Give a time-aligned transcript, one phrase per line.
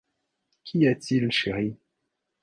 [0.65, 1.77] Qu’y a-t-il, chérie?